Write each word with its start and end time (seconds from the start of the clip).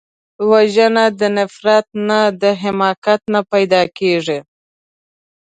وژنه 0.49 1.05
د 1.19 1.21
نفرت 1.37 1.87
نه، 2.07 2.19
د 2.41 2.43
حماقت 2.61 3.21
نه 3.33 3.41
پیدا 3.51 3.81
کېږي 3.97 4.39